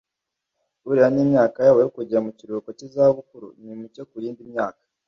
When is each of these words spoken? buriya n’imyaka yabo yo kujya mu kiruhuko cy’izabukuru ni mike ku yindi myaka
buriya 0.85 1.07
n’imyaka 1.13 1.57
yabo 1.65 1.79
yo 1.85 1.89
kujya 1.95 2.17
mu 2.25 2.31
kiruhuko 2.37 2.69
cy’izabukuru 2.77 3.47
ni 3.63 3.73
mike 3.79 4.01
ku 4.09 4.15
yindi 4.23 4.43
myaka 4.53 4.81